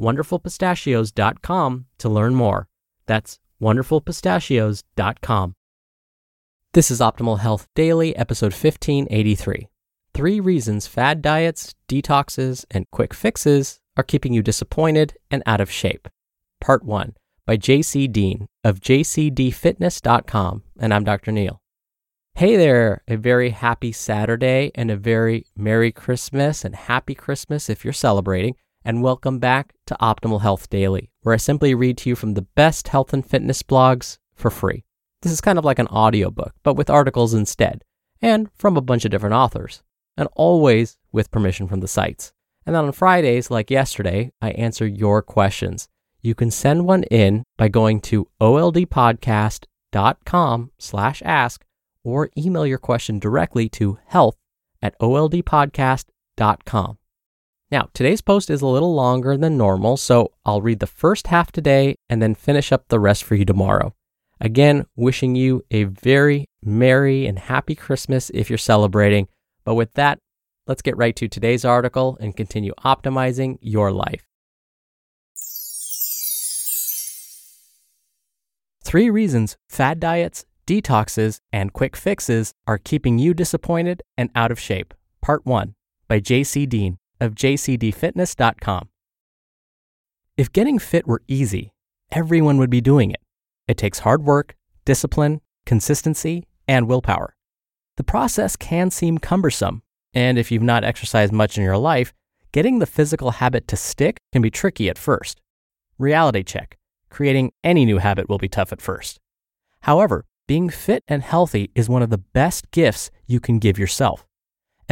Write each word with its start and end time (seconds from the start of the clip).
wonderfulpistachios.com 0.00 1.86
to 1.98 2.08
learn 2.08 2.34
more. 2.34 2.68
That's 3.06 3.38
wonderfulpistachios.com. 3.60 5.54
This 6.72 6.90
is 6.90 7.00
Optimal 7.00 7.40
Health 7.40 7.68
Daily, 7.74 8.16
episode 8.16 8.52
1583. 8.52 9.68
Three 10.14 10.40
reasons 10.40 10.86
fad 10.86 11.22
diets, 11.22 11.74
detoxes, 11.88 12.64
and 12.70 12.90
quick 12.90 13.14
fixes 13.14 13.80
are 13.96 14.02
keeping 14.02 14.32
you 14.32 14.42
disappointed 14.42 15.16
and 15.30 15.42
out 15.46 15.60
of 15.60 15.70
shape. 15.70 16.08
Part 16.60 16.84
1 16.84 17.14
by 17.46 17.56
JC 17.56 18.10
Deen 18.10 18.46
of 18.64 18.80
jcdfitness.com. 18.80 20.62
And 20.78 20.94
I'm 20.94 21.04
Dr. 21.04 21.32
Neal. 21.32 21.60
Hey 22.34 22.56
there, 22.56 23.02
a 23.06 23.16
very 23.16 23.50
happy 23.50 23.92
Saturday 23.92 24.70
and 24.74 24.90
a 24.90 24.96
very 24.96 25.44
Merry 25.54 25.92
Christmas 25.92 26.64
and 26.64 26.74
Happy 26.74 27.14
Christmas 27.14 27.68
if 27.68 27.84
you're 27.84 27.92
celebrating 27.92 28.54
and 28.84 29.02
welcome 29.02 29.38
back 29.38 29.74
to 29.86 29.96
Optimal 30.00 30.42
Health 30.42 30.68
Daily, 30.68 31.10
where 31.22 31.34
I 31.34 31.38
simply 31.38 31.74
read 31.74 31.96
to 31.98 32.08
you 32.08 32.16
from 32.16 32.34
the 32.34 32.42
best 32.42 32.88
health 32.88 33.12
and 33.12 33.24
fitness 33.24 33.62
blogs 33.62 34.18
for 34.34 34.50
free. 34.50 34.82
This 35.22 35.30
is 35.32 35.40
kind 35.40 35.58
of 35.58 35.64
like 35.64 35.78
an 35.78 35.86
audiobook, 35.88 36.54
but 36.62 36.74
with 36.74 36.90
articles 36.90 37.34
instead, 37.34 37.82
and 38.20 38.48
from 38.56 38.76
a 38.76 38.82
bunch 38.82 39.04
of 39.04 39.10
different 39.10 39.34
authors, 39.34 39.82
and 40.16 40.28
always 40.34 40.98
with 41.12 41.30
permission 41.30 41.68
from 41.68 41.80
the 41.80 41.88
sites. 41.88 42.32
And 42.66 42.74
then 42.74 42.84
on 42.84 42.92
Fridays, 42.92 43.50
like 43.50 43.70
yesterday, 43.70 44.32
I 44.40 44.50
answer 44.50 44.86
your 44.86 45.22
questions. 45.22 45.88
You 46.20 46.34
can 46.34 46.50
send 46.50 46.86
one 46.86 47.04
in 47.04 47.44
by 47.56 47.68
going 47.68 48.00
to 48.02 48.28
oldpodcast.com 48.40 50.70
slash 50.78 51.22
ask 51.24 51.64
or 52.04 52.28
email 52.36 52.66
your 52.66 52.78
question 52.78 53.18
directly 53.18 53.68
to 53.70 53.98
health 54.06 54.36
at 54.80 54.96
oldpodcast.com. 55.00 56.98
Now, 57.72 57.88
today's 57.94 58.20
post 58.20 58.50
is 58.50 58.60
a 58.60 58.66
little 58.66 58.94
longer 58.94 59.34
than 59.38 59.56
normal, 59.56 59.96
so 59.96 60.32
I'll 60.44 60.60
read 60.60 60.80
the 60.80 60.86
first 60.86 61.28
half 61.28 61.50
today 61.50 61.96
and 62.10 62.20
then 62.20 62.34
finish 62.34 62.70
up 62.70 62.88
the 62.88 63.00
rest 63.00 63.24
for 63.24 63.34
you 63.34 63.46
tomorrow. 63.46 63.94
Again, 64.42 64.84
wishing 64.94 65.36
you 65.36 65.64
a 65.70 65.84
very 65.84 66.50
merry 66.62 67.26
and 67.26 67.38
happy 67.38 67.74
Christmas 67.74 68.30
if 68.34 68.50
you're 68.50 68.58
celebrating. 68.58 69.26
But 69.64 69.76
with 69.76 69.94
that, 69.94 70.18
let's 70.66 70.82
get 70.82 70.98
right 70.98 71.16
to 71.16 71.28
today's 71.28 71.64
article 71.64 72.18
and 72.20 72.36
continue 72.36 72.74
optimizing 72.84 73.56
your 73.62 73.90
life. 73.90 74.26
Three 78.84 79.08
reasons 79.08 79.56
fad 79.70 79.98
diets, 79.98 80.44
detoxes, 80.66 81.40
and 81.50 81.72
quick 81.72 81.96
fixes 81.96 82.52
are 82.66 82.76
keeping 82.76 83.18
you 83.18 83.32
disappointed 83.32 84.02
and 84.18 84.28
out 84.34 84.52
of 84.52 84.60
shape. 84.60 84.92
Part 85.22 85.46
1 85.46 85.74
by 86.06 86.20
JC 86.20 86.68
Deen 86.68 86.98
of 87.22 87.34
jcdfitness.com. 87.34 88.88
If 90.36 90.52
getting 90.52 90.78
fit 90.78 91.06
were 91.06 91.22
easy, 91.28 91.72
everyone 92.10 92.58
would 92.58 92.70
be 92.70 92.80
doing 92.80 93.10
it. 93.10 93.20
It 93.68 93.76
takes 93.76 94.00
hard 94.00 94.24
work, 94.24 94.56
discipline, 94.84 95.40
consistency, 95.64 96.44
and 96.66 96.88
willpower. 96.88 97.36
The 97.96 98.04
process 98.04 98.56
can 98.56 98.90
seem 98.90 99.18
cumbersome, 99.18 99.82
and 100.12 100.38
if 100.38 100.50
you've 100.50 100.62
not 100.62 100.84
exercised 100.84 101.32
much 101.32 101.56
in 101.56 101.64
your 101.64 101.78
life, 101.78 102.12
getting 102.50 102.78
the 102.78 102.86
physical 102.86 103.30
habit 103.32 103.68
to 103.68 103.76
stick 103.76 104.18
can 104.32 104.42
be 104.42 104.50
tricky 104.50 104.88
at 104.88 104.98
first. 104.98 105.40
Reality 105.98 106.42
check 106.42 106.76
creating 107.12 107.52
any 107.62 107.84
new 107.84 107.98
habit 107.98 108.26
will 108.28 108.38
be 108.38 108.48
tough 108.48 108.72
at 108.72 108.80
first. 108.80 109.20
However, 109.82 110.24
being 110.48 110.70
fit 110.70 111.04
and 111.06 111.22
healthy 111.22 111.70
is 111.74 111.88
one 111.88 112.02
of 112.02 112.08
the 112.08 112.18
best 112.18 112.70
gifts 112.70 113.10
you 113.26 113.38
can 113.38 113.58
give 113.58 113.78
yourself 113.78 114.26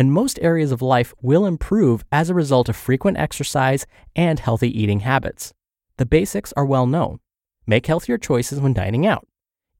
and 0.01 0.15
most 0.15 0.39
areas 0.41 0.73
of 0.73 0.81
life 0.81 1.13
will 1.21 1.45
improve 1.45 2.07
as 2.11 2.31
a 2.31 2.35
result 2.35 2.71
of 2.71 2.75
frequent 2.75 3.19
exercise 3.19 3.85
and 4.17 4.41
healthy 4.41 4.81
eating 4.81 5.01
habits. 5.01 5.53
The 5.99 6.07
basics 6.07 6.55
are 6.57 6.65
well 6.65 6.87
known. 6.87 7.21
Make 7.67 7.85
healthier 7.85 8.17
choices 8.17 8.61
when 8.61 8.73
dining 8.73 9.07
out. 9.07 9.29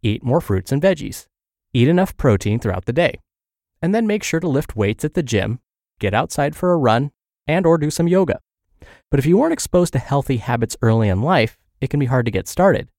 Eat 0.03 0.23
more 0.23 0.43
fruits 0.43 0.73
and 0.73 0.83
veggies. 0.83 1.25
Eat 1.73 1.89
enough 1.89 2.19
protein 2.19 2.61
throughout 2.61 2.85
the 2.85 2.93
day. 2.93 3.19
And 3.81 3.95
then 3.95 4.07
make 4.07 4.23
sure 4.23 4.41
to 4.41 4.47
lift 4.47 4.77
weights 4.77 5.07
at 5.07 5.15
the 5.15 5.23
gym, 5.23 5.59
get 5.99 6.13
outside 6.13 6.55
for 6.55 6.71
a 6.71 6.77
run, 6.77 7.13
and 7.47 7.65
or 7.65 7.79
do 7.79 7.91
some 7.91 8.07
yoga. 8.07 8.41
But 9.11 9.21
if 9.21 9.25
you 9.25 9.39
weren't 9.39 9.55
exposed 9.55 9.95
to 9.95 9.99
healthy 9.99 10.37
habits 10.37 10.77
early 10.83 11.09
in 11.09 11.23
life, 11.23 11.57
it 11.81 11.89
can 11.89 11.99
be 11.99 12.05
hard 12.05 12.27
to 12.27 12.31
get 12.31 12.47
started. 12.47 12.91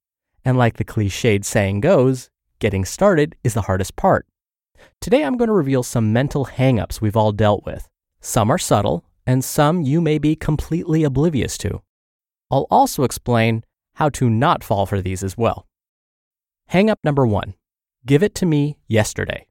And 0.44 0.58
like 0.58 0.78
the 0.78 0.84
cliched 0.84 1.46
saying 1.46 1.82
goes, 1.82 2.32
getting 2.58 2.84
started 2.84 3.36
is 3.44 3.54
the 3.54 3.62
hardest 3.62 3.96
part. 3.96 4.26
Today, 5.00 5.24
I'm 5.24 5.38
going 5.38 5.48
to 5.48 5.54
reveal 5.54 5.84
some 5.84 6.14
mental 6.14 6.46
hangups 6.46 7.02
we've 7.02 7.18
all 7.18 7.32
dealt 7.32 7.66
with. 7.66 7.90
Some 8.20 8.52
are 8.52 8.58
subtle, 8.58 9.04
and 9.26 9.44
some 9.44 9.82
you 9.82 10.02
may 10.02 10.18
be 10.18 10.36
completely 10.36 11.04
oblivious 11.04 11.58
to. 11.60 11.82
I'll 12.50 12.68
also 12.70 13.04
explain 13.04 13.64
how 13.96 14.10
to 14.10 14.30
not 14.30 14.64
fall 14.64 14.86
for 14.86 15.02
these 15.02 15.24
as 15.24 15.38
well. 15.38 15.68
Hangup 16.72 16.98
number 17.04 17.26
one 17.26 17.56
give 18.06 18.24
it 18.24 18.34
to 18.36 18.46
me 18.46 18.78
yesterday. 18.88 19.46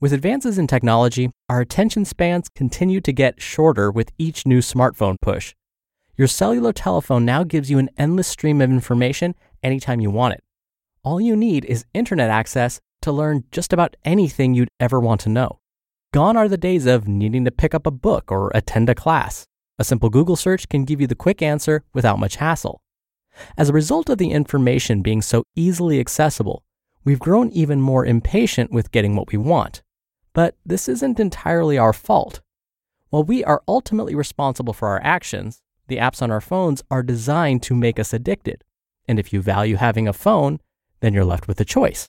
With 0.00 0.12
advances 0.12 0.58
in 0.58 0.66
technology, 0.66 1.30
our 1.48 1.60
attention 1.60 2.04
spans 2.04 2.48
continue 2.48 3.00
to 3.00 3.12
get 3.12 3.40
shorter 3.40 3.90
with 3.90 4.10
each 4.18 4.46
new 4.46 4.58
smartphone 4.58 5.20
push. 5.20 5.54
Your 6.16 6.26
cellular 6.26 6.72
telephone 6.72 7.24
now 7.24 7.44
gives 7.44 7.70
you 7.70 7.78
an 7.78 7.88
endless 7.96 8.26
stream 8.26 8.60
of 8.60 8.70
information 8.70 9.36
anytime 9.62 10.00
you 10.00 10.10
want 10.10 10.34
it. 10.34 10.42
All 11.04 11.20
you 11.20 11.36
need 11.36 11.64
is 11.66 11.84
internet 11.94 12.30
access 12.30 12.80
to 13.02 13.12
learn 13.12 13.44
just 13.52 13.72
about 13.72 13.96
anything 14.04 14.54
you'd 14.54 14.68
ever 14.80 14.98
want 14.98 15.20
to 15.22 15.28
know. 15.28 15.60
Gone 16.12 16.36
are 16.36 16.48
the 16.48 16.58
days 16.58 16.86
of 16.86 17.08
needing 17.08 17.44
to 17.44 17.50
pick 17.50 17.74
up 17.74 17.86
a 17.86 17.90
book 17.90 18.30
or 18.30 18.50
attend 18.54 18.90
a 18.90 18.94
class. 18.94 19.46
A 19.78 19.84
simple 19.84 20.10
Google 20.10 20.36
search 20.36 20.68
can 20.68 20.84
give 20.84 21.00
you 21.00 21.06
the 21.06 21.14
quick 21.14 21.40
answer 21.40 21.84
without 21.94 22.18
much 22.18 22.36
hassle. 22.36 22.80
As 23.56 23.68
a 23.68 23.72
result 23.72 24.10
of 24.10 24.18
the 24.18 24.30
information 24.30 25.00
being 25.00 25.22
so 25.22 25.44
easily 25.56 25.98
accessible, 25.98 26.64
we've 27.04 27.18
grown 27.18 27.50
even 27.50 27.80
more 27.80 28.04
impatient 28.04 28.70
with 28.70 28.92
getting 28.92 29.16
what 29.16 29.32
we 29.32 29.38
want. 29.38 29.82
But 30.34 30.56
this 30.64 30.88
isn't 30.88 31.18
entirely 31.18 31.78
our 31.78 31.92
fault. 31.92 32.40
While 33.08 33.24
we 33.24 33.42
are 33.44 33.62
ultimately 33.66 34.14
responsible 34.14 34.72
for 34.72 34.88
our 34.88 35.00
actions, 35.02 35.62
the 35.88 35.96
apps 35.96 36.22
on 36.22 36.30
our 36.30 36.40
phones 36.40 36.82
are 36.90 37.02
designed 37.02 37.62
to 37.64 37.74
make 37.74 37.98
us 37.98 38.12
addicted. 38.12 38.64
And 39.08 39.18
if 39.18 39.32
you 39.32 39.42
value 39.42 39.76
having 39.76 40.06
a 40.06 40.12
phone, 40.12 40.60
then 41.00 41.12
you're 41.14 41.24
left 41.24 41.48
with 41.48 41.60
a 41.60 41.64
choice 41.64 42.08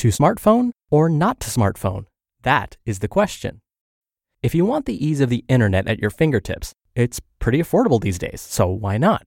to 0.00 0.08
smartphone 0.08 0.70
or 0.90 1.10
not 1.10 1.40
to 1.40 1.50
smartphone? 1.50 2.06
That 2.40 2.78
is 2.86 3.00
the 3.00 3.08
question. 3.08 3.60
If 4.42 4.54
you 4.54 4.64
want 4.64 4.86
the 4.86 5.06
ease 5.06 5.20
of 5.20 5.28
the 5.28 5.44
internet 5.46 5.86
at 5.86 5.98
your 5.98 6.08
fingertips, 6.08 6.74
it's 6.94 7.20
pretty 7.38 7.58
affordable 7.58 8.00
these 8.00 8.18
days, 8.18 8.40
so 8.40 8.66
why 8.66 8.96
not? 8.96 9.26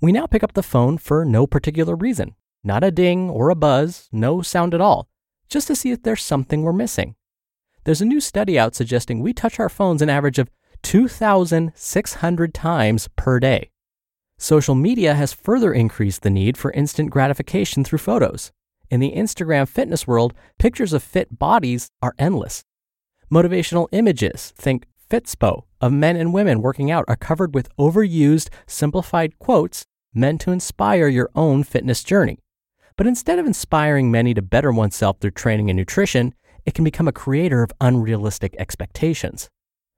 We 0.00 0.10
now 0.10 0.26
pick 0.26 0.42
up 0.42 0.54
the 0.54 0.64
phone 0.64 0.98
for 0.98 1.24
no 1.24 1.46
particular 1.46 1.94
reason. 1.94 2.34
Not 2.64 2.82
a 2.82 2.90
ding 2.90 3.30
or 3.30 3.50
a 3.50 3.54
buzz, 3.54 4.08
no 4.10 4.42
sound 4.42 4.74
at 4.74 4.80
all, 4.80 5.06
just 5.48 5.68
to 5.68 5.76
see 5.76 5.92
if 5.92 6.02
there's 6.02 6.24
something 6.24 6.62
we're 6.62 6.72
missing. 6.72 7.14
There's 7.84 8.02
a 8.02 8.04
new 8.04 8.18
study 8.20 8.58
out 8.58 8.74
suggesting 8.74 9.20
we 9.20 9.32
touch 9.32 9.60
our 9.60 9.68
phones 9.68 10.02
an 10.02 10.10
average 10.10 10.40
of 10.40 10.50
2,600 10.82 12.52
times 12.52 13.08
per 13.14 13.38
day. 13.38 13.70
Social 14.38 14.74
media 14.74 15.14
has 15.14 15.32
further 15.32 15.72
increased 15.72 16.22
the 16.22 16.30
need 16.30 16.56
for 16.56 16.72
instant 16.72 17.10
gratification 17.10 17.84
through 17.84 17.98
photos. 17.98 18.50
In 18.90 18.98
the 18.98 19.12
Instagram 19.12 19.68
fitness 19.68 20.04
world, 20.04 20.34
pictures 20.58 20.92
of 20.92 21.02
fit 21.02 21.38
bodies 21.38 21.90
are 22.02 22.14
endless. 22.18 22.64
Motivational 23.32 23.86
images, 23.92 24.52
think 24.56 24.86
Fitspo, 25.08 25.62
of 25.80 25.92
men 25.92 26.16
and 26.16 26.34
women 26.34 26.60
working 26.60 26.90
out 26.90 27.04
are 27.06 27.14
covered 27.14 27.54
with 27.54 27.74
overused, 27.76 28.48
simplified 28.66 29.38
quotes 29.38 29.84
meant 30.12 30.40
to 30.40 30.50
inspire 30.50 31.06
your 31.06 31.30
own 31.36 31.62
fitness 31.62 32.02
journey. 32.02 32.40
But 32.96 33.06
instead 33.06 33.38
of 33.38 33.46
inspiring 33.46 34.10
many 34.10 34.34
to 34.34 34.42
better 34.42 34.72
oneself 34.72 35.18
through 35.20 35.30
training 35.32 35.70
and 35.70 35.76
nutrition, 35.76 36.34
it 36.66 36.74
can 36.74 36.82
become 36.82 37.06
a 37.06 37.12
creator 37.12 37.62
of 37.62 37.72
unrealistic 37.80 38.56
expectations. 38.58 39.48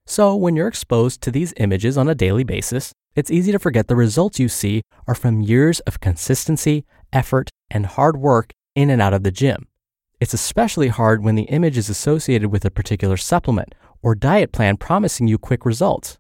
So, 0.05 0.37
when 0.37 0.55
you're 0.55 0.69
exposed 0.69 1.23
to 1.23 1.31
these 1.31 1.55
images 1.57 1.97
on 1.97 2.09
a 2.09 2.15
daily 2.15 2.45
basis, 2.45 2.93
it's 3.17 3.31
easy 3.31 3.53
to 3.53 3.59
forget 3.59 3.89
the 3.89 3.97
results 3.97 4.39
you 4.39 4.49
see 4.49 4.83
are 5.07 5.15
from 5.15 5.41
years 5.41 5.81
of 5.81 6.01
consistency, 6.01 6.85
effort, 7.13 7.49
and 7.71 7.87
hard 7.87 8.19
work 8.19 8.53
in 8.75 8.91
and 8.91 9.03
out 9.03 9.15
of 9.15 9.23
the 9.23 9.31
gym. 9.31 9.67
It's 10.21 10.35
especially 10.35 10.89
hard 10.89 11.25
when 11.25 11.35
the 11.35 11.45
image 11.45 11.77
is 11.77 11.89
associated 11.89 12.53
with 12.53 12.65
a 12.65 12.71
particular 12.71 13.17
supplement 13.17 13.75
or 14.03 14.15
diet 14.15 14.53
plan 14.53 14.77
promising 14.77 15.29
you 15.29 15.39
quick 15.39 15.65
results. 15.65 16.19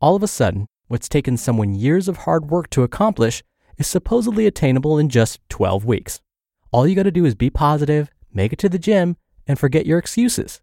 All 0.00 0.16
of 0.16 0.22
a 0.22 0.28
sudden, 0.28 0.66
what's 0.88 1.08
taken 1.08 1.36
someone 1.36 1.74
years 1.74 2.08
of 2.08 2.18
hard 2.18 2.50
work 2.50 2.70
to 2.70 2.82
accomplish 2.82 3.42
is 3.76 3.86
supposedly 3.86 4.46
attainable 4.46 4.98
in 4.98 5.08
just 5.08 5.40
12 5.48 5.84
weeks. 5.84 6.20
All 6.70 6.86
you 6.86 6.94
got 6.94 7.04
to 7.04 7.10
do 7.10 7.24
is 7.24 7.34
be 7.34 7.50
positive, 7.50 8.10
make 8.32 8.52
it 8.52 8.58
to 8.60 8.68
the 8.68 8.78
gym, 8.78 9.16
and 9.46 9.58
forget 9.58 9.86
your 9.86 9.98
excuses. 9.98 10.60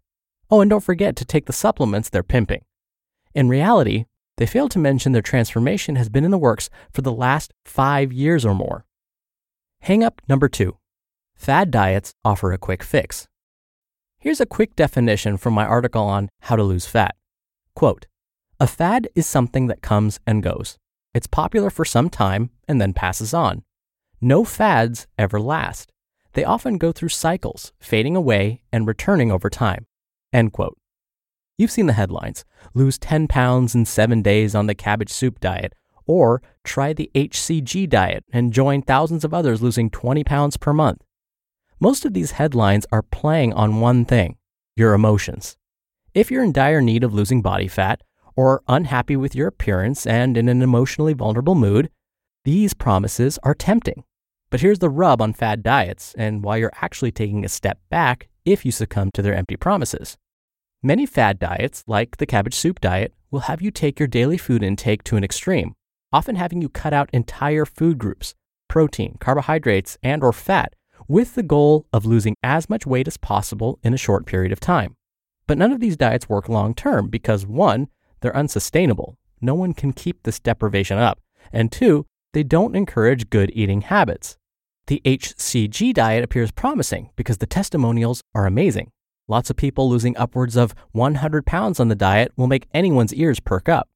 Oh, 0.50 0.60
and 0.60 0.70
don't 0.70 0.84
forget 0.84 1.14
to 1.16 1.24
take 1.24 1.46
the 1.46 1.52
supplements 1.52 2.08
they're 2.08 2.22
pimping. 2.22 2.64
In 3.34 3.48
reality, 3.48 4.06
they 4.38 4.46
fail 4.46 4.68
to 4.70 4.78
mention 4.78 5.12
their 5.12 5.20
transformation 5.20 5.96
has 5.96 6.08
been 6.08 6.24
in 6.24 6.30
the 6.30 6.38
works 6.38 6.70
for 6.90 7.02
the 7.02 7.12
last 7.12 7.52
five 7.64 8.12
years 8.12 8.46
or 8.46 8.54
more. 8.54 8.86
Hang 9.82 10.02
up 10.02 10.22
number 10.28 10.48
two 10.48 10.78
fad 11.38 11.70
diets 11.70 12.12
offer 12.24 12.52
a 12.52 12.58
quick 12.58 12.82
fix. 12.82 13.26
Here's 14.18 14.40
a 14.40 14.46
quick 14.46 14.74
definition 14.76 15.36
from 15.36 15.54
my 15.54 15.64
article 15.64 16.02
on 16.02 16.28
how 16.40 16.56
to 16.56 16.64
lose 16.64 16.86
fat. 16.86 17.14
Quote 17.74 18.06
A 18.60 18.66
fad 18.66 19.08
is 19.14 19.26
something 19.26 19.68
that 19.68 19.80
comes 19.80 20.18
and 20.26 20.42
goes. 20.42 20.76
It's 21.14 21.28
popular 21.28 21.70
for 21.70 21.84
some 21.84 22.10
time 22.10 22.50
and 22.66 22.80
then 22.80 22.92
passes 22.92 23.32
on. 23.32 23.62
No 24.20 24.44
fads 24.44 25.06
ever 25.16 25.40
last. 25.40 25.92
They 26.34 26.44
often 26.44 26.76
go 26.76 26.92
through 26.92 27.08
cycles, 27.10 27.72
fading 27.80 28.16
away 28.16 28.62
and 28.72 28.86
returning 28.86 29.32
over 29.32 29.48
time. 29.48 29.86
End 30.32 30.52
quote. 30.52 30.76
You've 31.56 31.70
seen 31.70 31.86
the 31.86 31.92
headlines 31.92 32.44
lose 32.74 32.98
10 32.98 33.28
pounds 33.28 33.74
in 33.74 33.84
seven 33.84 34.22
days 34.22 34.54
on 34.54 34.66
the 34.66 34.74
cabbage 34.74 35.10
soup 35.10 35.40
diet, 35.40 35.72
or 36.06 36.42
try 36.64 36.92
the 36.92 37.10
HCG 37.14 37.88
diet 37.88 38.24
and 38.32 38.52
join 38.52 38.82
thousands 38.82 39.24
of 39.24 39.32
others 39.32 39.62
losing 39.62 39.90
20 39.90 40.24
pounds 40.24 40.56
per 40.56 40.72
month. 40.72 41.02
Most 41.80 42.04
of 42.04 42.12
these 42.12 42.32
headlines 42.32 42.86
are 42.90 43.02
playing 43.02 43.52
on 43.52 43.80
one 43.80 44.04
thing 44.04 44.36
your 44.76 44.94
emotions. 44.94 45.56
If 46.12 46.30
you're 46.30 46.42
in 46.42 46.52
dire 46.52 46.80
need 46.80 47.04
of 47.04 47.14
losing 47.14 47.42
body 47.42 47.68
fat, 47.68 48.02
or 48.34 48.62
unhappy 48.68 49.16
with 49.16 49.34
your 49.34 49.48
appearance 49.48 50.06
and 50.06 50.36
in 50.36 50.48
an 50.48 50.62
emotionally 50.62 51.12
vulnerable 51.12 51.56
mood, 51.56 51.90
these 52.44 52.74
promises 52.74 53.38
are 53.42 53.54
tempting. 53.54 54.04
But 54.50 54.60
here's 54.60 54.78
the 54.78 54.88
rub 54.88 55.20
on 55.20 55.32
fad 55.32 55.62
diets 55.62 56.14
and 56.16 56.42
why 56.42 56.56
you're 56.56 56.72
actually 56.80 57.12
taking 57.12 57.44
a 57.44 57.48
step 57.48 57.78
back 57.90 58.28
if 58.44 58.64
you 58.64 58.72
succumb 58.72 59.10
to 59.14 59.22
their 59.22 59.34
empty 59.34 59.56
promises. 59.56 60.16
Many 60.82 61.06
fad 61.06 61.38
diets, 61.38 61.84
like 61.86 62.16
the 62.16 62.26
cabbage 62.26 62.54
soup 62.54 62.80
diet, 62.80 63.12
will 63.30 63.40
have 63.40 63.60
you 63.60 63.70
take 63.70 63.98
your 63.98 64.08
daily 64.08 64.38
food 64.38 64.62
intake 64.62 65.02
to 65.04 65.16
an 65.16 65.24
extreme, 65.24 65.74
often 66.12 66.36
having 66.36 66.62
you 66.62 66.68
cut 66.68 66.92
out 66.92 67.10
entire 67.12 67.64
food 67.66 67.98
groups, 67.98 68.34
protein, 68.68 69.16
carbohydrates, 69.18 69.98
and 70.02 70.22
or 70.22 70.32
fat, 70.32 70.74
with 71.08 71.34
the 71.34 71.42
goal 71.42 71.86
of 71.92 72.04
losing 72.04 72.36
as 72.42 72.68
much 72.68 72.86
weight 72.86 73.08
as 73.08 73.16
possible 73.16 73.78
in 73.82 73.94
a 73.94 73.98
short 73.98 74.26
period 74.26 74.52
of 74.52 74.60
time. 74.60 74.94
But 75.46 75.58
none 75.58 75.72
of 75.72 75.80
these 75.80 75.96
diets 75.96 76.28
work 76.28 76.48
long 76.48 76.74
term 76.74 77.08
because 77.08 77.46
one, 77.46 77.88
they're 78.20 78.36
unsustainable. 78.36 79.16
No 79.40 79.54
one 79.54 79.72
can 79.72 79.92
keep 79.92 80.22
this 80.22 80.38
deprivation 80.38 80.98
up. 80.98 81.20
And 81.52 81.72
two, 81.72 82.04
they 82.34 82.42
don't 82.42 82.76
encourage 82.76 83.30
good 83.30 83.50
eating 83.54 83.80
habits. 83.80 84.36
The 84.86 85.00
HCG 85.04 85.94
diet 85.94 86.24
appears 86.24 86.50
promising 86.50 87.10
because 87.16 87.38
the 87.38 87.46
testimonials 87.46 88.22
are 88.34 88.46
amazing. 88.46 88.90
Lots 89.26 89.50
of 89.50 89.56
people 89.56 89.88
losing 89.88 90.16
upwards 90.16 90.56
of 90.56 90.74
100 90.92 91.44
pounds 91.46 91.80
on 91.80 91.88
the 91.88 91.94
diet 91.94 92.32
will 92.36 92.46
make 92.46 92.68
anyone's 92.72 93.14
ears 93.14 93.40
perk 93.40 93.68
up. 93.68 93.88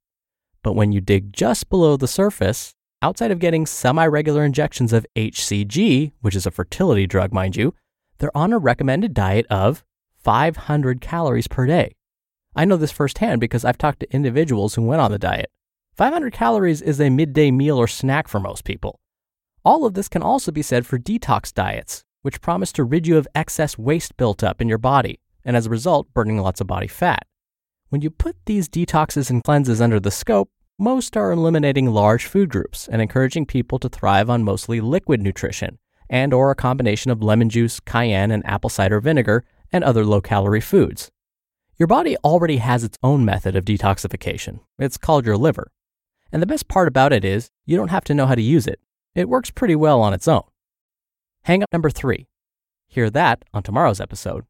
But 0.62 0.75
when 0.75 0.93
you 0.93 1.00
dig 1.00 1.32
just 1.32 1.69
below 1.69 1.97
the 1.97 2.06
surface, 2.06 2.75
outside 3.02 3.31
of 3.31 3.40
getting 3.40 3.66
semi 3.66 4.06
regular 4.06 4.44
injections 4.44 4.93
of 4.93 5.06
HCG, 5.16 6.12
which 6.20 6.37
is 6.37 6.46
a 6.46 6.50
fertility 6.50 7.06
drug, 7.06 7.32
mind 7.32 7.56
you, 7.56 7.75
they're 8.19 8.37
on 8.37 8.52
a 8.52 8.58
recommended 8.58 9.12
diet 9.12 9.46
of 9.50 9.84
500 10.22 11.00
calories 11.00 11.49
per 11.49 11.66
day. 11.66 11.96
I 12.54 12.64
know 12.64 12.76
this 12.76 12.93
firsthand 12.93 13.40
because 13.40 13.64
I've 13.64 13.78
talked 13.78 14.00
to 14.00 14.14
individuals 14.14 14.75
who 14.75 14.82
went 14.82 15.02
on 15.02 15.10
the 15.10 15.19
diet. 15.19 15.50
500 15.96 16.32
calories 16.32 16.81
is 16.81 17.00
a 17.00 17.10
midday 17.10 17.50
meal 17.50 17.76
or 17.76 17.88
snack 17.88 18.28
for 18.28 18.40
most 18.40 18.64
people. 18.64 19.00
All 19.64 19.84
of 19.84 19.94
this 19.94 20.08
can 20.08 20.22
also 20.22 20.52
be 20.52 20.62
said 20.62 20.87
for 20.87 20.99
detox 20.99 21.52
diets, 21.52 22.04
which 22.22 22.40
promise 22.40 22.72
to 22.72 22.84
rid 22.84 23.06
you 23.06 23.16
of 23.16 23.28
excess 23.34 23.76
waste 23.76 24.16
built 24.16 24.43
up 24.43 24.60
in 24.60 24.69
your 24.69 24.78
body, 24.78 25.20
and 25.44 25.56
as 25.56 25.66
a 25.66 25.70
result, 25.70 26.12
burning 26.14 26.38
lots 26.38 26.60
of 26.60 26.66
body 26.66 26.87
fat. 26.87 27.26
When 27.88 28.00
you 28.00 28.10
put 28.10 28.37
these 28.46 28.69
detoxes 28.69 29.28
and 29.28 29.44
cleanses 29.44 29.81
under 29.81 30.00
the 30.00 30.10
scope, 30.10 30.50
most 30.82 31.17
are 31.17 31.31
eliminating 31.31 31.87
large 31.87 32.26
food 32.26 32.49
groups 32.49 32.88
and 32.88 33.00
encouraging 33.00 33.46
people 33.46 33.79
to 33.79 33.88
thrive 33.88 34.29
on 34.29 34.43
mostly 34.43 34.81
liquid 34.81 35.23
nutrition 35.23 35.79
and 36.11 36.34
or 36.34 36.50
a 36.50 36.56
combination 36.56 37.11
of 37.11 37.23
lemon 37.23 37.49
juice, 37.49 37.79
cayenne, 37.79 38.32
and 38.32 38.44
apple 38.44 38.69
cider 38.69 39.00
vinegar 39.00 39.44
and 39.73 39.84
other 39.84 40.05
low-calorie 40.05 40.61
foods. 40.61 41.11
Your 41.79 41.87
body 41.87 42.17
already 42.19 42.56
has 42.58 42.84
its 42.84 42.99
own 43.02 43.25
method 43.25 43.56
of 43.56 43.64
detoxification. 43.64 44.61
It's 44.79 44.99
called 44.99 45.25
your 45.25 45.37
liver. 45.37 45.70
And 46.32 46.43
the 46.43 46.46
best 46.46 46.69
part 46.69 46.88
about 46.88 47.12
it 47.12 47.25
is 47.25 47.49
you 47.64 47.76
don't 47.76 47.88
have 47.88 48.05
to 48.05 48.14
know 48.14 48.26
how 48.26 48.35
to 48.35 48.43
use 48.43 48.67
it. 48.67 48.81
It 49.14 49.28
works 49.28 49.50
pretty 49.50 49.76
well 49.76 50.00
on 50.02 50.12
its 50.12 50.26
own. 50.26 50.43
Hang 51.44 51.62
up 51.62 51.73
number 51.73 51.90
three. 51.90 52.26
Hear 52.88 53.08
that 53.11 53.44
on 53.55 53.62
tomorrow's 53.62 54.00
episode. 54.00 54.44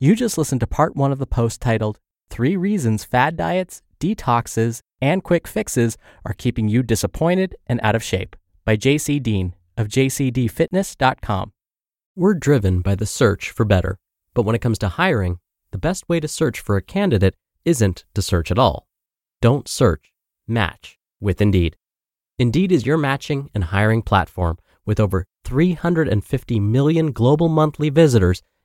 You 0.00 0.16
just 0.16 0.36
listened 0.36 0.60
to 0.60 0.66
part 0.66 0.96
one 0.96 1.12
of 1.12 1.20
the 1.20 1.26
post 1.26 1.60
titled 1.60 2.00
Three 2.28 2.56
Reasons 2.56 3.04
Fad 3.04 3.36
Diets, 3.36 3.80
Detoxes, 4.00 4.80
and 5.00 5.22
Quick 5.22 5.46
Fixes 5.46 5.96
Are 6.24 6.34
Keeping 6.34 6.68
You 6.68 6.82
Disappointed 6.82 7.54
and 7.68 7.78
Out 7.80 7.94
of 7.94 8.02
Shape 8.02 8.34
by 8.64 8.76
JC 8.76 9.22
Deen 9.22 9.54
of 9.76 9.86
jcdfitness.com. 9.86 11.52
We're 12.16 12.34
driven 12.34 12.80
by 12.80 12.96
the 12.96 13.06
search 13.06 13.52
for 13.52 13.64
better, 13.64 13.98
but 14.34 14.42
when 14.42 14.56
it 14.56 14.60
comes 14.60 14.78
to 14.80 14.88
hiring, 14.88 15.38
the 15.70 15.78
best 15.78 16.08
way 16.08 16.18
to 16.18 16.26
search 16.26 16.58
for 16.58 16.76
a 16.76 16.82
candidate 16.82 17.36
isn't 17.64 18.04
to 18.14 18.22
search 18.22 18.50
at 18.50 18.58
all. 18.58 18.88
Don't 19.40 19.68
search, 19.68 20.12
match 20.48 20.98
with 21.20 21.40
Indeed. 21.40 21.76
Indeed 22.36 22.72
is 22.72 22.84
your 22.84 22.98
matching 22.98 23.48
and 23.54 23.62
hiring 23.62 24.02
platform 24.02 24.58
with 24.84 24.98
over 24.98 25.24
350 25.44 26.58
million 26.58 27.12
global 27.12 27.48
monthly 27.48 27.90
visitors 27.90 28.42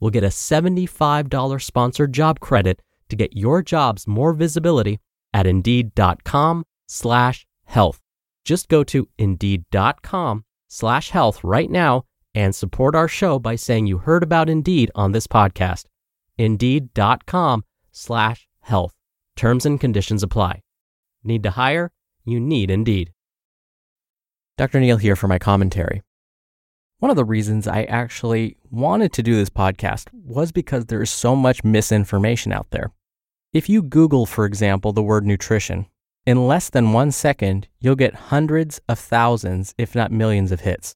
will 0.00 0.10
get 0.10 0.24
a 0.24 0.28
$75 0.28 1.62
sponsored 1.62 2.12
job 2.12 2.40
credit 2.40 2.80
to 3.10 3.16
get 3.16 3.36
your 3.36 3.62
jobs 3.62 4.06
more 4.06 4.32
visibility 4.32 4.98
at 5.32 5.46
indeed.com 5.46 6.64
slash 6.86 7.46
health. 7.64 8.00
Just 8.44 8.68
go 8.68 8.82
to 8.84 9.08
indeed.com 9.18 10.44
slash 10.68 11.10
health 11.10 11.44
right 11.44 11.70
now 11.70 12.04
and 12.34 12.54
support 12.54 12.94
our 12.94 13.08
show 13.08 13.38
by 13.38 13.56
saying 13.56 13.86
you 13.86 13.98
heard 13.98 14.22
about 14.22 14.48
Indeed 14.48 14.90
on 14.94 15.12
this 15.12 15.26
podcast. 15.26 15.86
Indeed.com 16.38 17.64
slash 17.92 18.48
health. 18.60 18.94
Terms 19.36 19.66
and 19.66 19.80
conditions 19.80 20.22
apply. 20.22 20.62
Need 21.24 21.42
to 21.42 21.50
hire? 21.50 21.90
You 22.24 22.40
need 22.40 22.70
Indeed. 22.70 23.12
Dr. 24.56 24.80
Neal 24.80 24.98
here 24.98 25.16
for 25.16 25.28
my 25.28 25.38
commentary. 25.38 26.02
One 27.00 27.08
of 27.08 27.16
the 27.16 27.24
reasons 27.24 27.66
I 27.66 27.84
actually 27.84 28.58
wanted 28.70 29.14
to 29.14 29.22
do 29.22 29.34
this 29.34 29.48
podcast 29.48 30.08
was 30.12 30.52
because 30.52 30.84
there 30.84 31.00
is 31.00 31.08
so 31.08 31.34
much 31.34 31.64
misinformation 31.64 32.52
out 32.52 32.66
there. 32.72 32.92
If 33.54 33.70
you 33.70 33.80
Google, 33.80 34.26
for 34.26 34.44
example, 34.44 34.92
the 34.92 35.02
word 35.02 35.24
nutrition, 35.24 35.86
in 36.26 36.46
less 36.46 36.68
than 36.68 36.92
one 36.92 37.10
second, 37.10 37.68
you'll 37.80 37.94
get 37.94 38.28
hundreds 38.28 38.82
of 38.86 38.98
thousands, 38.98 39.74
if 39.78 39.94
not 39.94 40.12
millions, 40.12 40.52
of 40.52 40.60
hits. 40.60 40.94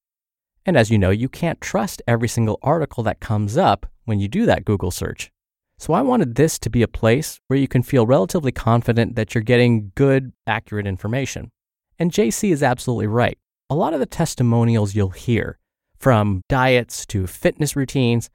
And 0.67 0.77
as 0.77 0.91
you 0.91 0.99
know, 0.99 1.09
you 1.09 1.31
can't 1.31 1.59
trust 1.63 2.03
every 2.07 2.29
single 2.29 2.59
article 2.61 3.03
that 3.05 3.21
comes 3.21 3.57
up 3.57 3.87
when 4.05 4.21
you 4.21 4.29
do 4.29 4.45
that 4.45 4.67
Google 4.67 4.91
search. 4.91 5.33
So 5.79 5.95
I 5.95 6.03
wanted 6.03 6.35
this 6.35 6.59
to 6.59 6.69
be 6.69 6.83
a 6.83 6.87
place 6.87 7.41
where 7.49 7.59
you 7.59 7.67
can 7.67 7.83
feel 7.83 8.07
relatively 8.07 8.53
confident 8.53 9.17
that 9.17 9.35
you're 9.35 9.43
getting 9.43 9.91
good, 9.95 10.33
accurate 10.47 10.87
information. 10.87 11.51
And 11.99 12.13
JC 12.13 12.53
is 12.53 12.63
absolutely 12.63 13.07
right. 13.07 13.39
A 13.71 13.75
lot 13.75 13.95
of 13.95 14.01
the 14.01 14.07
testimonials 14.07 14.95
you'll 14.95 15.09
hear, 15.09 15.59
from 16.05 16.43
diets 16.51 17.07
to 17.07 17.27
fitness 17.27 17.75
routines, 17.75 18.29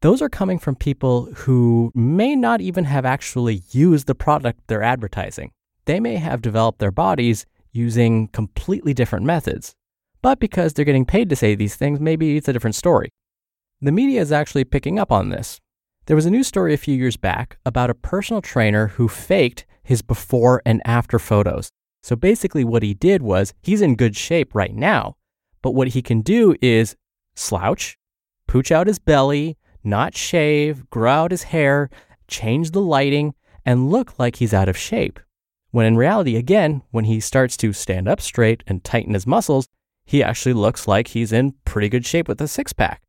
those 0.00 0.20
are 0.20 0.28
coming 0.28 0.58
from 0.58 0.74
people 0.74 1.26
who 1.36 1.92
may 1.94 2.34
not 2.34 2.60
even 2.60 2.82
have 2.82 3.04
actually 3.04 3.62
used 3.70 4.08
the 4.08 4.14
product 4.16 4.58
they're 4.66 4.82
advertising. 4.82 5.52
They 5.84 6.00
may 6.00 6.16
have 6.16 6.42
developed 6.42 6.80
their 6.80 6.90
bodies 6.90 7.46
using 7.70 8.26
completely 8.26 8.92
different 8.92 9.24
methods. 9.24 9.72
But 10.20 10.40
because 10.40 10.72
they're 10.72 10.84
getting 10.84 11.06
paid 11.06 11.30
to 11.30 11.36
say 11.36 11.54
these 11.54 11.76
things, 11.76 12.00
maybe 12.00 12.36
it's 12.36 12.48
a 12.48 12.52
different 12.52 12.74
story. 12.74 13.10
The 13.80 13.92
media 13.92 14.20
is 14.20 14.32
actually 14.32 14.64
picking 14.64 14.98
up 14.98 15.12
on 15.12 15.28
this. 15.28 15.60
There 16.06 16.16
was 16.16 16.26
a 16.26 16.30
news 16.30 16.48
story 16.48 16.74
a 16.74 16.76
few 16.76 16.96
years 16.96 17.16
back 17.16 17.56
about 17.64 17.88
a 17.88 17.94
personal 17.94 18.42
trainer 18.42 18.88
who 18.88 19.06
faked 19.06 19.64
his 19.84 20.02
before 20.02 20.60
and 20.66 20.82
after 20.84 21.20
photos. 21.20 21.70
So 22.02 22.16
basically, 22.16 22.64
what 22.64 22.82
he 22.82 22.94
did 22.94 23.22
was 23.22 23.54
he's 23.62 23.80
in 23.80 23.94
good 23.94 24.16
shape 24.16 24.56
right 24.56 24.74
now, 24.74 25.14
but 25.62 25.70
what 25.70 25.86
he 25.86 26.02
can 26.02 26.22
do 26.22 26.56
is 26.60 26.96
slouch, 27.34 27.98
pooch 28.46 28.70
out 28.70 28.86
his 28.86 28.98
belly, 28.98 29.56
not 29.84 30.16
shave, 30.16 30.88
grow 30.90 31.12
out 31.12 31.30
his 31.30 31.44
hair, 31.44 31.90
change 32.28 32.70
the 32.70 32.80
lighting, 32.80 33.34
and 33.64 33.90
look 33.90 34.18
like 34.18 34.36
he's 34.36 34.54
out 34.54 34.68
of 34.68 34.76
shape. 34.76 35.18
When 35.70 35.86
in 35.86 35.96
reality, 35.96 36.36
again, 36.36 36.82
when 36.90 37.04
he 37.04 37.20
starts 37.20 37.56
to 37.58 37.72
stand 37.72 38.08
up 38.08 38.20
straight 38.20 38.62
and 38.66 38.84
tighten 38.84 39.14
his 39.14 39.26
muscles, 39.26 39.68
he 40.04 40.22
actually 40.22 40.52
looks 40.52 40.86
like 40.86 41.08
he's 41.08 41.32
in 41.32 41.54
pretty 41.64 41.88
good 41.88 42.04
shape 42.04 42.28
with 42.28 42.40
a 42.40 42.48
six 42.48 42.72
pack. 42.72 43.02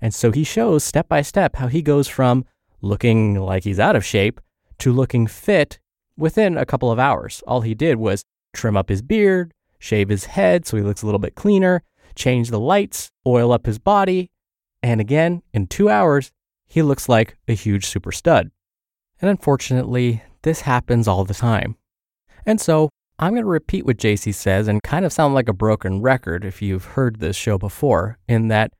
And 0.00 0.14
so 0.14 0.32
he 0.32 0.44
shows 0.44 0.82
step 0.82 1.08
by 1.08 1.22
step 1.22 1.56
how 1.56 1.68
he 1.68 1.82
goes 1.82 2.08
from 2.08 2.44
looking 2.80 3.34
like 3.34 3.64
he's 3.64 3.78
out 3.78 3.96
of 3.96 4.04
shape 4.04 4.40
to 4.78 4.92
looking 4.92 5.26
fit 5.26 5.78
within 6.16 6.56
a 6.56 6.64
couple 6.64 6.90
of 6.90 6.98
hours. 6.98 7.42
All 7.46 7.60
he 7.60 7.74
did 7.74 7.96
was 7.98 8.24
trim 8.54 8.76
up 8.76 8.88
his 8.88 9.02
beard, 9.02 9.52
shave 9.78 10.08
his 10.08 10.24
head 10.26 10.66
so 10.66 10.76
he 10.76 10.82
looks 10.82 11.02
a 11.02 11.06
little 11.06 11.18
bit 11.18 11.34
cleaner, 11.34 11.82
change 12.14 12.50
the 12.50 12.60
lights, 12.60 13.10
oil 13.26 13.52
up 13.52 13.66
his 13.66 13.78
body, 13.78 14.30
and 14.82 15.00
again, 15.00 15.42
in 15.52 15.66
two 15.66 15.88
hours, 15.88 16.32
he 16.66 16.82
looks 16.82 17.08
like 17.08 17.36
a 17.48 17.54
huge 17.54 17.86
super 17.86 18.12
stud. 18.12 18.50
And 19.20 19.30
unfortunately, 19.30 20.22
this 20.42 20.62
happens 20.62 21.06
all 21.06 21.24
the 21.24 21.34
time. 21.34 21.76
And 22.46 22.60
so 22.60 22.88
I'm 23.18 23.32
going 23.32 23.42
to 23.42 23.48
repeat 23.48 23.84
what 23.84 23.98
JC 23.98 24.34
says 24.34 24.66
and 24.66 24.82
kind 24.82 25.04
of 25.04 25.12
sound 25.12 25.34
like 25.34 25.48
a 25.48 25.52
broken 25.52 26.00
record 26.00 26.44
if 26.44 26.62
you've 26.62 26.84
heard 26.84 27.20
this 27.20 27.36
show 27.36 27.58
before, 27.58 28.18
in 28.26 28.48
that 28.48 28.72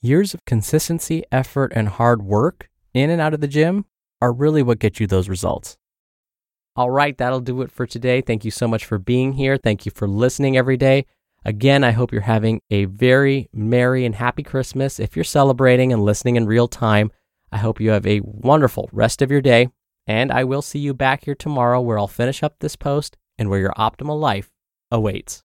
years 0.00 0.34
of 0.34 0.44
consistency, 0.44 1.24
effort, 1.32 1.72
and 1.74 1.88
hard 1.88 2.22
work 2.22 2.68
in 2.94 3.10
and 3.10 3.20
out 3.20 3.34
of 3.34 3.40
the 3.40 3.48
gym 3.48 3.86
are 4.20 4.32
really 4.32 4.62
what 4.62 4.78
get 4.78 5.00
you 5.00 5.06
those 5.06 5.28
results. 5.28 5.76
All 6.76 6.90
right, 6.90 7.18
that'll 7.18 7.40
do 7.40 7.60
it 7.62 7.72
for 7.72 7.86
today. 7.86 8.20
Thank 8.20 8.44
you 8.44 8.52
so 8.52 8.68
much 8.68 8.84
for 8.84 8.98
being 8.98 9.32
here. 9.32 9.56
Thank 9.56 9.84
you 9.84 9.90
for 9.92 10.06
listening 10.06 10.56
every 10.56 10.76
day. 10.76 11.06
Again, 11.48 11.82
I 11.82 11.92
hope 11.92 12.12
you're 12.12 12.20
having 12.20 12.60
a 12.70 12.84
very 12.84 13.48
merry 13.54 14.04
and 14.04 14.14
happy 14.14 14.42
Christmas. 14.42 15.00
If 15.00 15.16
you're 15.16 15.24
celebrating 15.24 15.94
and 15.94 16.04
listening 16.04 16.36
in 16.36 16.44
real 16.44 16.68
time, 16.68 17.10
I 17.50 17.56
hope 17.56 17.80
you 17.80 17.88
have 17.88 18.06
a 18.06 18.20
wonderful 18.22 18.90
rest 18.92 19.22
of 19.22 19.30
your 19.30 19.40
day. 19.40 19.70
And 20.06 20.30
I 20.30 20.44
will 20.44 20.60
see 20.60 20.78
you 20.78 20.92
back 20.92 21.24
here 21.24 21.34
tomorrow 21.34 21.80
where 21.80 21.98
I'll 21.98 22.06
finish 22.06 22.42
up 22.42 22.56
this 22.58 22.76
post 22.76 23.16
and 23.38 23.48
where 23.48 23.60
your 23.60 23.72
optimal 23.78 24.20
life 24.20 24.50
awaits. 24.90 25.42